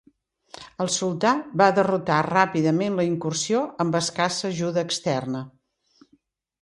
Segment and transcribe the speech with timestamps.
[0.85, 5.45] El sultà va derrotar ràpidament la incursió amb escassa ajuda externa.